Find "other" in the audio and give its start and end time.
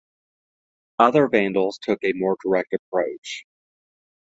0.97-1.27